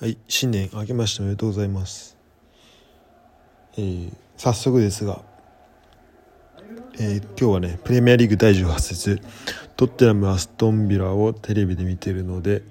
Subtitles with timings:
[0.00, 2.16] はい、新年明けましておめでとうございます。
[3.76, 5.20] えー早速ですが、
[6.98, 9.20] えー今日はね、プレミアリーグ第18節、
[9.76, 12.62] トッテナム・アストンビラをテレビで見てるので、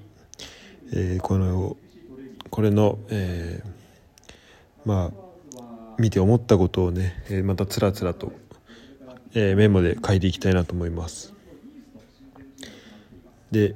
[0.91, 1.77] えーこの、
[2.49, 5.61] これの、えーまあ、
[5.99, 8.31] 見て思ったことをね、えまたつらつらと、
[9.35, 11.35] えーメモで書いていきたいなと思います。
[13.51, 13.75] で、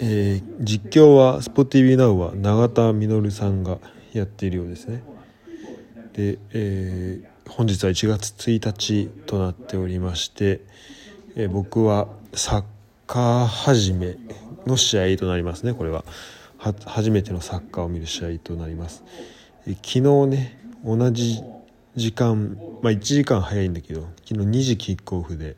[0.00, 3.78] えー実況は SpotTV Now は永田実さんが
[4.12, 5.02] やっているようですね。
[6.12, 10.60] で、えー本日は1月1日となっておりまして、
[11.36, 12.64] えー僕はサッ
[13.06, 14.16] カー始め
[14.66, 16.04] の試合となりますねこれは。
[16.58, 19.04] は初めてのサッカーを見る試合となります、
[19.66, 21.42] えー昨日ね同じ
[21.94, 25.56] 時間まあ1時間早いんだけど昨日2時キックオフで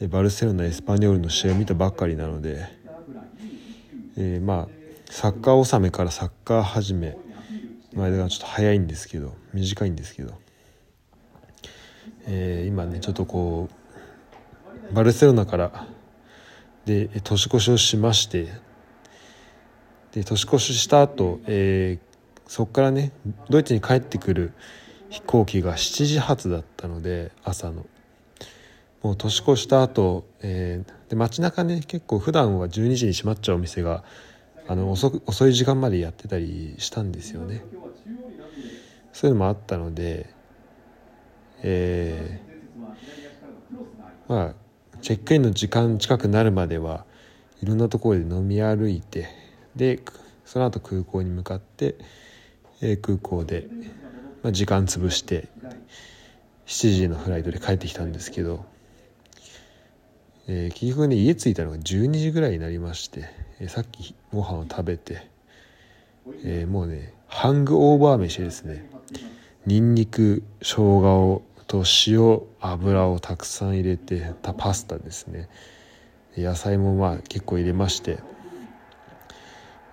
[0.00, 2.79] えーバルセロナ・エスパニョールの試合を見たばっかりなので
[4.16, 4.68] えーまあ
[5.10, 7.16] サッカー納めからサッカー始め。
[7.92, 10.34] まあだからちょっと早いんですけど短いんですけど、
[12.26, 13.68] えー今ねちょっとこ
[14.90, 15.86] うバルセロナから
[16.84, 18.48] で年越しをしまして。
[20.12, 22.10] で年越しした後、えー
[22.48, 23.12] そこからね
[23.48, 24.52] ドイツに帰ってくる
[25.08, 27.86] 飛行機が7時発だったので朝の。
[29.02, 34.04] もう年越した後、えーで街中ね結構普段は12時に閉まっちゃうお店が
[34.68, 37.64] あの遅遅い時間までやってたりしたんですよね。
[39.12, 40.32] そういうのもあったので
[41.62, 44.54] えーまあ
[45.02, 47.04] チェックインの時間近くなるまでは
[47.60, 49.26] いろんなところで飲み歩いて
[49.74, 50.00] で
[50.44, 51.96] その後空港に向かって、
[52.80, 53.66] えー空港で、
[54.44, 55.48] まあ、時間潰して
[56.66, 58.64] 7時のフライトで帰ってきたんですけど
[60.52, 65.28] えー結局ね家着いたのが12時ぐらいになりまして、えーさっきご飯を食べて、
[66.44, 68.90] えーもうねハングオーバー飯ですね。
[69.64, 75.48] にんにく生姜をと塩油をたくさん入れてたパスタですね。
[76.36, 78.18] 野菜もまあ結構入れまして、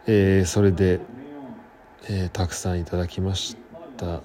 [0.07, 0.99] えーそれで、
[2.09, 3.55] えーたくさんいただきまし
[3.95, 4.23] た。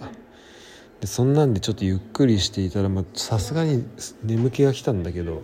[1.03, 3.85] でそんなんでちょっとゆっくりしていたらさすがに
[4.23, 5.43] 眠気が来たんだけど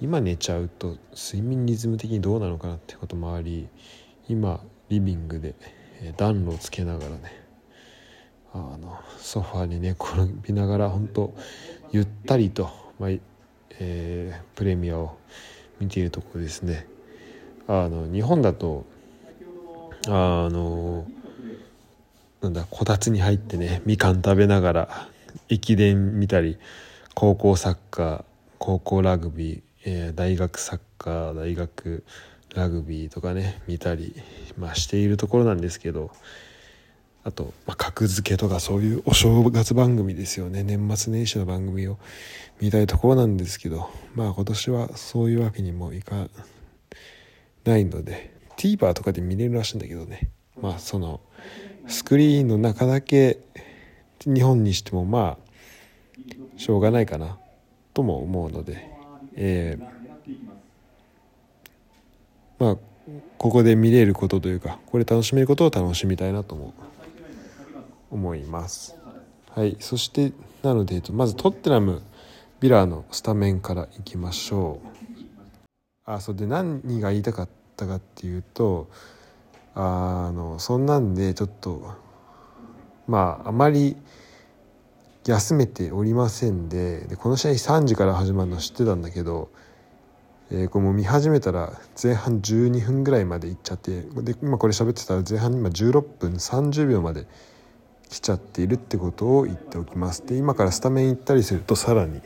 [0.00, 3.68] 今寝ちゃうと睡眠リズム的にどうなのかなってこともあり
[4.28, 5.54] 今リビングで
[6.16, 7.40] 暖炉をつけながらね
[8.52, 11.34] あのソファーに寝転びながら本当
[11.92, 13.10] ゆったりと、まあ
[13.78, 15.16] えープレミアを
[15.80, 16.86] 見ているところですね。
[17.66, 18.84] あの日本だと
[20.08, 21.06] あの
[22.42, 25.08] なんだこたつに入ってねみかん食べながら
[25.48, 26.58] 駅伝見たり
[27.14, 28.24] 高校サッカー
[28.58, 32.04] 高校ラグビー、えー大学サッカー大学
[32.54, 34.14] ラグビーとかね見たり、
[34.58, 36.10] まあ、しているところなんですけど
[37.22, 40.62] あと、まあ、格付けとかそういうお正月番組ですよね。
[40.62, 41.98] 年末年始の番組を
[42.60, 46.28] 見たいところなんですけどまあ今年はそういうわけにもいか
[47.64, 50.30] ないので TVer とかで見れるらしいんだけどね。
[50.60, 51.20] まあその
[51.86, 53.38] スクリーンの中だけ
[54.24, 55.50] 日本にしてもまあ
[56.56, 57.38] しょうがないかな
[57.94, 58.88] とも思うので、
[59.36, 60.00] えー
[62.58, 62.76] まあ
[63.38, 66.74] ここで見れることというかこれ楽しめることを楽しみたいなとも
[68.10, 68.96] 思います。
[69.54, 70.32] はい、そして
[70.62, 72.02] なので、まずトッテナム
[72.60, 74.88] ビラーのスタメンからいきましょう。
[76.04, 78.88] あそうで何が言いたかったかっていうと
[79.74, 81.94] あのそんなんでちょっと
[83.06, 83.96] まああまり
[85.26, 89.50] 休めておりませんででこの試合3時から始まるの知ってたんだけど、
[90.50, 91.72] えーこれも見始めたら
[92.02, 97.26] 前半12分ぐらいまで行っちゃってで今これ喋ってたら前半今16分30秒まで
[98.08, 100.26] 来ちゃっているってことを言っておきます。
[100.26, 102.20] で今からスタメン行ったりするとさらに、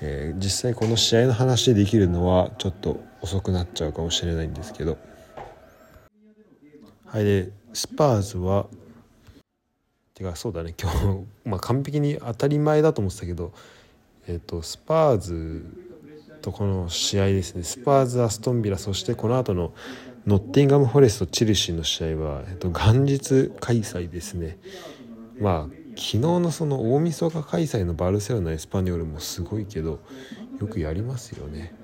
[0.00, 4.98] えー実際この試合の話できるのはちょっと遅くなっちゃうかもしれないんですけど。
[7.04, 8.66] はいでスパーズは
[10.16, 10.74] てかそうだね。
[10.80, 13.52] 今日、まあ、完璧に当たり前だと思ってたけど、
[14.26, 15.64] えー、とスパーズ
[16.40, 17.62] とこの試合ですね。
[17.62, 19.74] スパーズアストンビラそしてこの後の
[20.26, 24.58] ノッティンガム・フォレストチルシーの試合は、えっと、元日開催ですね。
[25.38, 30.00] まあ昨日のその大晦日開催のバルセロナ・エスパニョールもすごいけど
[30.60, 31.74] よくやりますよね。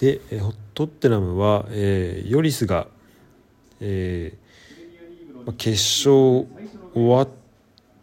[0.00, 2.88] でえートッテナムは、えーヨリスが、
[3.78, 4.43] えー
[5.52, 6.46] 決勝
[6.94, 7.28] 終わっ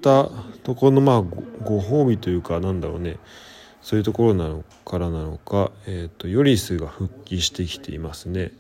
[0.01, 0.29] た
[0.63, 3.17] ところのまあご褒美というかなんだろうね
[3.81, 8.51] そういうところなのからなのか、えー、とヨリスが復帰してきていますね。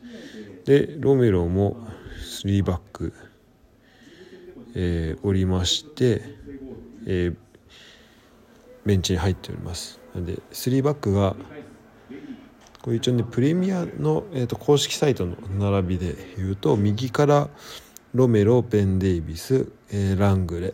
[0.65, 1.77] でロメロも
[2.43, 3.13] 3バック、
[4.75, 6.21] えー、おりまして、
[7.05, 7.35] えー、
[8.85, 11.35] ベンチに入っておりますなので3バックが
[12.81, 17.49] これ一応ねプレミアの、えーと、公式サイトの並びで言うと右から
[18.13, 20.73] ロメロベン・デイビス、えー、ラングレ。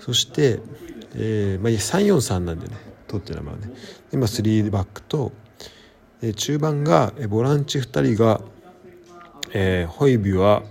[0.00, 0.60] そして、
[1.14, 2.76] えーまあ、343なんでね
[3.06, 3.72] 取ってる名前はね
[4.12, 5.32] 今3バックと、
[6.22, 8.40] えー、中盤が、えー、ボランチ2人が、
[9.52, 10.62] えー、ホイビュア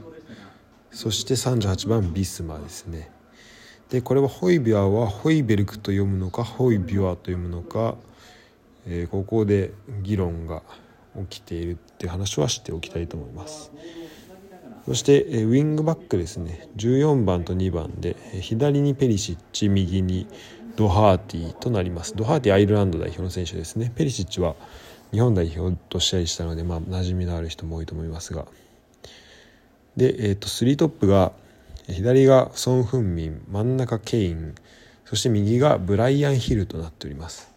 [0.91, 3.09] そして38番ビスマですね。
[3.89, 7.95] でこれはホイビュアはホイベルクと読むのかホイビュアと読むのか
[8.87, 10.63] えー、ここで議論が
[11.29, 13.71] 起きているっていう話はしておきたいと思います。
[14.91, 16.67] そして、ウィングバックですね。
[16.75, 20.27] 14番と2番で、左にペリシッチ右に
[20.75, 22.13] ドハーティとなります。
[22.13, 23.89] ドハーティアイルランド代表の選手ですね。
[23.95, 24.53] ペリシッチは
[25.13, 28.47] 日本代表と試合したので、まあ、馴染みのある人も多いと思いますが。
[29.95, 31.31] で、えーと、3トップが
[31.87, 34.55] 左がソン・フンミン真ん中ケイン
[35.05, 37.49] そして右がブライアン・ヒルとなっております。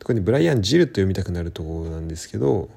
[0.00, 2.68] 特にブライアン・ジルと読みたくなるところなんですけど、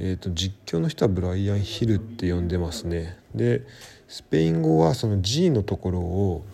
[0.00, 3.18] えーと、実況の人はブライアン・ヒルって呼んでますね。
[3.34, 3.62] で
[4.06, 6.44] スペイン語はその G のところを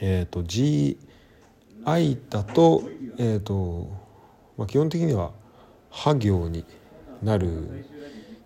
[0.00, 0.96] えっ、ー、と GI
[2.30, 2.84] だと
[3.18, 3.90] えっ、ー、と、
[4.56, 5.32] まあ、基本的には
[5.90, 6.64] ハ行に
[7.20, 7.84] なるん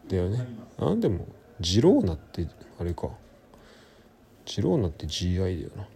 [0.08, 0.48] だよね。
[0.78, 1.26] なんでも
[1.60, 2.48] ジローナって
[2.80, 3.10] あれか。
[4.46, 5.86] ジローナって GI だよな。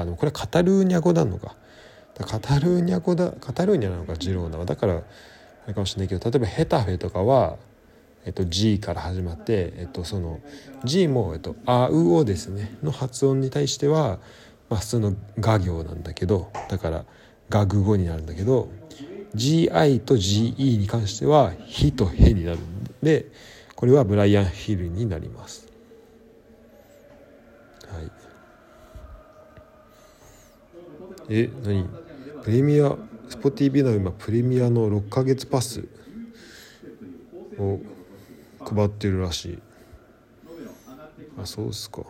[0.00, 1.56] あでもこれカタルーニャ語なのか。
[2.24, 5.02] カタルーニャ語だカタルーニャなのかジローナはだからあ
[5.66, 7.56] れかもしれないけど例えばヘタフェとかは、
[8.24, 10.40] えっと、G から始まって、えっと、その
[10.84, 12.76] G も、えっと「あうお」ですね。
[12.82, 14.18] の発音に対しては、
[14.70, 17.04] まあ、普通の画行なんだけどだから
[17.50, 18.68] 画具語になるんだけど
[19.34, 22.62] GI と GE に関しては「ひ」と「へ」になるん
[23.02, 23.26] で
[23.74, 25.66] これはブライアン・ヒルになります。
[27.88, 28.10] はい。
[31.28, 32.05] え何？
[32.46, 32.96] プレミア
[33.28, 35.84] スポティビの今プレミアの6ヶ月パス
[37.58, 37.80] を
[38.60, 39.58] 配ってるらしい。
[41.42, 42.02] あそうっすか。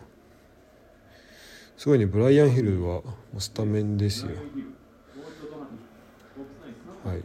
[1.75, 3.01] すごいねブライアン・ヒルは
[3.39, 4.31] スタメンですよ。
[7.03, 7.23] はい。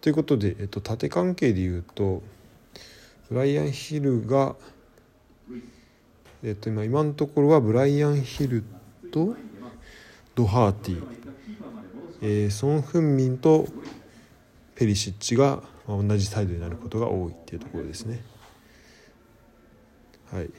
[0.00, 2.22] ということで、えっと、縦関係で言うと
[3.28, 4.54] ブライアン・ヒルが
[6.44, 8.62] えっと今今のところはブライアン・ヒル
[9.10, 9.34] と
[10.34, 11.21] ドハーティ、
[12.22, 13.66] えー、ソン・フンミンと
[14.76, 18.22] ペリシッチが同じサイドになることが多いっていうところですね。
[20.32, 20.50] はい、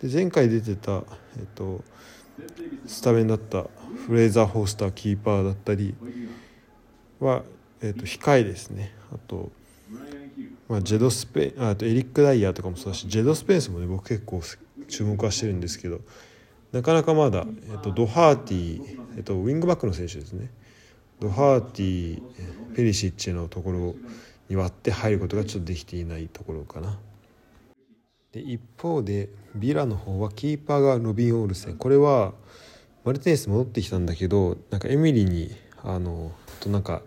[0.00, 1.02] で前回出てた、
[1.38, 1.84] えっと、
[2.86, 3.66] スタメンだった
[4.06, 5.94] フレーザー・ホースターキーパーだったり
[7.20, 7.42] は、
[7.82, 9.50] えっと、控えですねあと、
[10.68, 14.40] まあ、ジェドスペあとエリック・ダイヤーとかもそうだしジェド・スペンスもね僕結構
[14.88, 16.00] 注目はしてるんですけど
[16.76, 20.50] なかなかまだ、えっと、ドハーティ、えっと、ウィングバックの選手ですね。
[21.20, 22.22] ドハーティ
[22.74, 23.94] ペリシッチのところ
[24.50, 26.98] に割って入ることがちょっとできていないところかな。
[28.32, 31.76] で一方でビラの方はキーパーがロビン・オールセン。
[31.78, 32.34] これは
[33.04, 37.00] マルテネス戻ってきたんだけどなんかエミリーにあのとなんか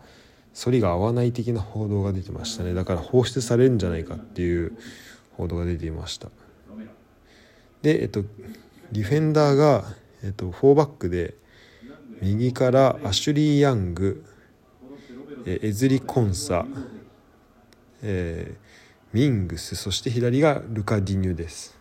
[0.59, 2.73] 反りが合わない的な報道が出てましたね。
[2.73, 4.75] だから放出されるんじゃないかっていう
[5.37, 6.29] 報道が出ていました。
[7.83, 8.23] でえっと
[8.91, 9.85] ディフェンダーが、
[10.23, 11.35] えっと、4バックで
[12.21, 14.25] 右からアシュリー・ヤング
[15.45, 16.65] えエズリ・コンサ、
[18.01, 18.57] えー、
[19.13, 21.77] ミングスそして左がルカ・ディニュです。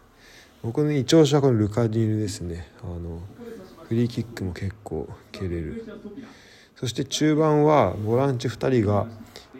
[0.62, 2.69] 僕の一押しはこのルカ・ディニュですね。
[2.83, 3.21] あの
[3.88, 5.85] フリーキックも結構蹴れる。
[6.77, 9.07] そして中盤はボランチ2人が、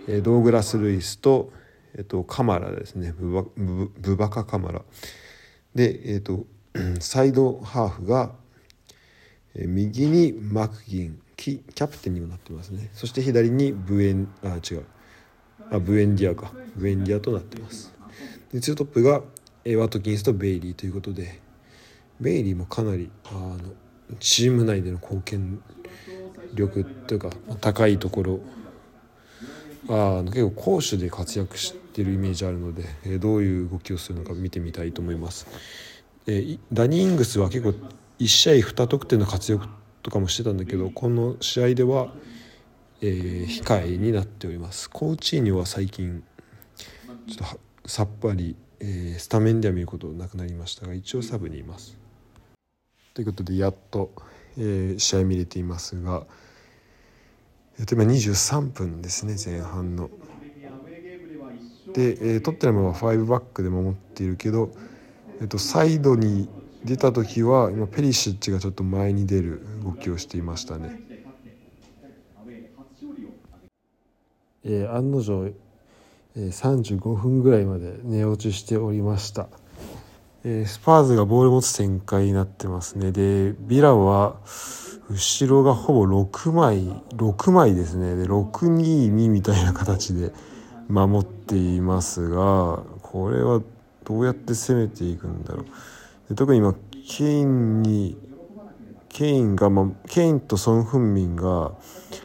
[0.07, 1.51] え、ドーグラス・ルイスと、
[1.95, 3.13] えーと、カマラですね。
[3.19, 4.83] ブバブバカ・カマラ。
[5.75, 6.47] で、えーと
[7.01, 8.33] サイドハーフが
[9.55, 12.91] 右にマクギンキキャプテンにもなってますね。
[12.93, 14.85] そして左にブエンあ違う。
[15.71, 16.53] あブエンディアか。
[16.77, 17.95] ブエンディアとなってます。
[18.53, 19.23] でツートップが
[19.77, 21.41] ワトキンスとベイリーということで
[22.21, 23.59] ベイリーもかなりあの
[24.19, 25.63] チーム内での貢献
[26.55, 27.31] 力というか
[27.61, 28.41] 高いところ
[29.89, 35.47] あ結構攻守で活躍してるイメージあるのでどういう動きをするのか見てみたいと思います。
[36.31, 37.75] えダニー・イングスは結構
[38.19, 39.67] 1試合2得点の活躍
[40.03, 42.13] とかもしてたんだけどこの試合では、
[43.01, 44.91] えー、控えになっております。
[44.91, 46.23] コーチーニョは最近
[47.27, 51.99] ちょっとさっぱり、えー、スタメンでは見ることなくなりましたが一応サブにいます。
[53.15, 54.13] ということでやっと、
[54.59, 56.27] えー、試合見れていますが
[57.79, 60.11] えっと、今23分ですね前半の。
[61.95, 64.73] で、えー、トッテナムは5バックで守っているけど、
[65.41, 66.49] えっと、サイドに
[66.85, 71.01] 出た時は今ペリシッチがちょっと前に出る動きをしていましたね。
[74.65, 75.55] えー、案の定、
[76.37, 79.49] えー、35分ぐらいまで寝落ちしておりました。
[80.45, 83.13] えー、スパーズがボール持つ展開になってますね。
[83.13, 84.37] で、ビラは
[85.11, 88.15] 後ろがほぼ6枚、6枚ですね。
[88.17, 90.33] で、622みたいな形で
[90.89, 93.63] 守っていますが、これは
[94.09, 95.65] どうやって攻めていくんだろう。
[96.31, 96.75] で特に今、
[97.09, 98.17] ケインに、
[99.09, 101.73] ケインが、まあ、ケインとソン・フンミンが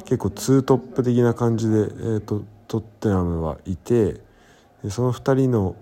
[0.06, 4.22] 結構ツートップ的な感じで、えーと、トッテナムはいて、
[4.90, 5.76] その2人の、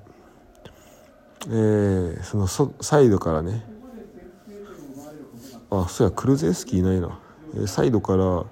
[1.48, 2.48] えー、その
[2.82, 3.64] サイドからね、
[5.72, 7.18] あそうやクルゼスキーいないな
[7.66, 8.48] サイドからフ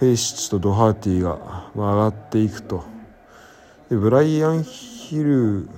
[0.00, 2.84] ェイシッチとドハーティが上がっていくと
[3.88, 5.68] でブライアン・ヒル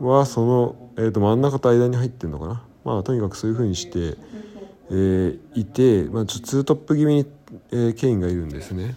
[0.00, 2.64] はその、えー、と真ん中と間に入ってるのかな？
[2.84, 4.18] まあとにかくそういうふうにして、
[4.90, 7.26] えー、いて、まあ、ちょツートップ気味に、
[7.70, 8.96] えー、ケインがいるんですね。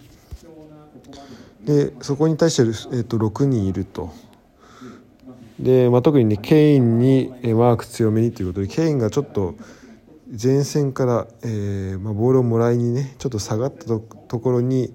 [1.64, 2.62] でそこに対して、
[2.96, 4.12] えー、と6人いると。
[5.58, 9.54] で、まあ、特にねケインにマーク強めにということでケインがちょっと
[10.40, 14.94] 前線から、えーまあ、ボールをもらいにねちょっと下がったところに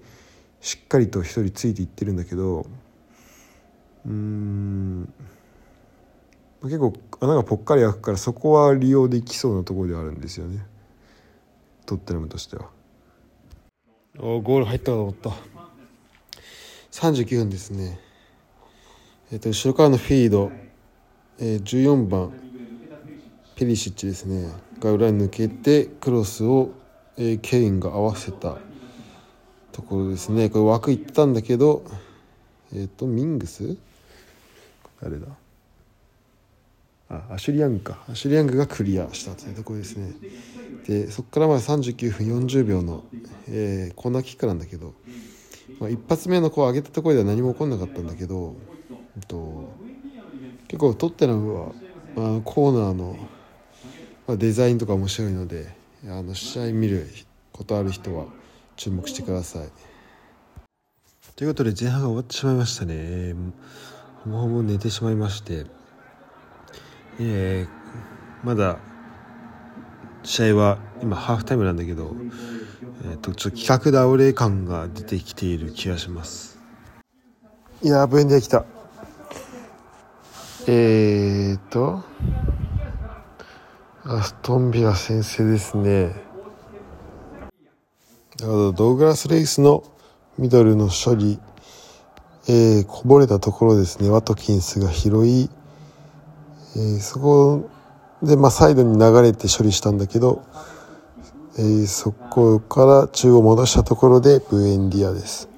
[0.62, 2.65] しっかりと1人ついていってるんだけど
[4.05, 5.13] うん。
[6.63, 10.65] 結構穴がぽっかり開くからそこは利用できそうなところではあるんですよね。
[11.86, 12.70] トッテナムとしては。
[14.17, 15.32] おゴール入ったと思った。
[16.91, 18.00] 39分ですね。
[19.32, 20.51] えー、と後ろからのフィード、
[21.39, 22.32] えー、14番。
[23.55, 24.50] ペリシッチですね。
[24.79, 26.72] が裏に抜けてクロスを、
[27.17, 28.58] えー、ケインが合わせた。
[29.74, 30.50] ところですね。
[30.50, 31.84] これ枠いってたんだけど
[32.72, 33.75] えっ、ー、とミングス？
[35.01, 35.27] 誰だ？
[37.29, 40.13] あアシュリアンかアシュリアングがクリアしたというところですね
[40.88, 43.03] でそこからまあ39分40秒の、
[43.48, 44.93] えー、コーナーキックなんだけど、
[45.79, 48.55] まあ、一発目のこう上げたところでは何も起こんなかったんだけど
[49.27, 49.72] と
[50.67, 51.72] 結構トッテナムは
[52.15, 53.17] あコーナーの、
[54.27, 55.67] まあ、デザインとか面白いので
[56.05, 57.08] あの試合見る
[57.51, 58.25] ことある人は
[58.75, 59.70] 注目してください。
[61.36, 63.34] ということで前半が終わってしまいましたね。
[64.24, 65.65] ほぼほぼ寝てしまいまして、
[67.20, 68.77] えー、まだ
[70.24, 72.15] 試合は今ハーフタイムなんだけど、
[73.05, 76.60] えーと、ちょっと企画倒れ感が出てきている気がします。
[77.82, 78.65] いやー、ブエンディア来た。
[80.65, 82.03] えーと、
[84.05, 86.15] アストンビラ先生ですね。
[88.38, 89.84] ドーグラス・レイスの
[90.38, 91.39] ミドルの処理、
[92.48, 95.50] えー、こぼれたところですね、ワトキンスが拾い、
[96.75, 97.70] えー、そこ
[98.22, 100.44] で、まあ、サイドに流れて処理したんだけど、
[101.58, 105.50] えー、そこから中央戻したところでブエンディアです。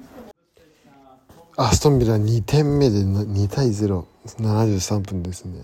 [1.56, 4.04] アストンビラ2点目で2対0。
[4.26, 5.60] 73分ですね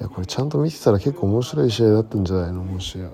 [0.00, 2.64] いやこれちゃんと見てたら結構面白い試合だったんじゃないの？
[2.64, 3.08] もしや